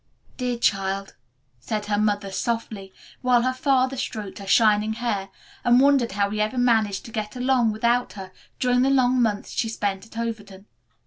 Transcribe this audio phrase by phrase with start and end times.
[0.35, 1.13] "Dear child,"
[1.59, 5.29] said her mother softly, while her father stroked her shining hair
[5.63, 9.51] and wondered how he ever managed to get along without her during the long months
[9.51, 10.65] she spent at Overton.